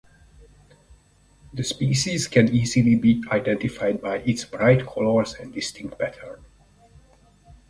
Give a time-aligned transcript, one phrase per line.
[1.53, 6.43] The species can easily be identified by its bright colors and distinct pattern.